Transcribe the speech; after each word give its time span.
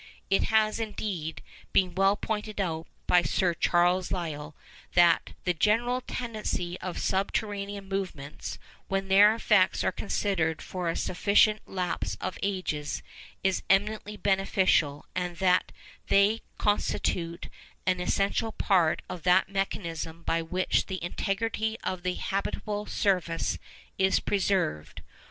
It 0.31 0.45
has, 0.45 0.79
indeed, 0.79 1.43
been 1.73 1.93
well 1.93 2.15
pointed 2.15 2.59
out 2.59 2.87
by 3.05 3.21
Sir 3.21 3.53
Charles 3.53 4.11
Lyell 4.11 4.55
that 4.95 5.33
'the 5.43 5.53
general 5.53 6.01
tendency 6.07 6.75
of 6.81 6.97
subterranean 6.99 7.87
movements, 7.87 8.57
when 8.87 9.09
their 9.09 9.35
effects 9.35 9.83
are 9.83 9.91
considered 9.91 10.59
for 10.59 10.89
a 10.89 10.95
sufficient 10.95 11.61
lapse 11.67 12.17
of 12.19 12.39
ages, 12.41 13.03
is 13.43 13.61
eminently 13.69 14.17
beneficial, 14.17 15.05
and 15.13 15.37
that 15.37 15.71
they 16.07 16.41
constitute 16.57 17.47
an 17.85 17.99
essential 17.99 18.51
part 18.51 19.03
of 19.07 19.21
that 19.21 19.49
mechanism 19.49 20.23
by 20.23 20.41
which 20.41 20.87
the 20.87 21.03
integrity 21.03 21.77
of 21.83 22.01
the 22.01 22.15
habitable 22.15 22.87
surface 22.87 23.59
is 23.99 24.19
preserved. 24.19 25.03